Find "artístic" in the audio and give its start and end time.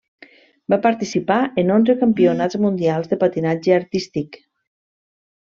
3.79-4.45